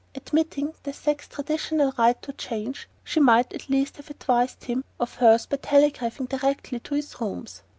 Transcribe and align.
Admitting 0.15 0.73
the 0.81 0.93
sex's 0.93 1.29
traditional 1.29 1.93
right 1.95 2.19
to 2.23 2.33
change, 2.33 2.89
she 3.03 3.19
might 3.19 3.53
at 3.53 3.69
least 3.69 3.97
have 3.97 4.09
advised 4.09 4.63
him 4.63 4.83
of 4.99 5.13
hers 5.17 5.45
by 5.45 5.57
telegraphing 5.57 6.25
directly 6.25 6.79
to 6.79 6.95
his 6.95 7.21
rooms. 7.21 7.61